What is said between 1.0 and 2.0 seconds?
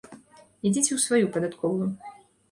сваю падатковую.